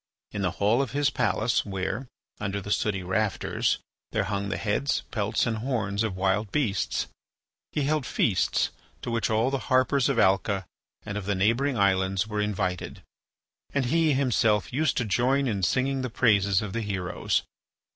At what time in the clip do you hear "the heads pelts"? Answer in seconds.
4.49-5.45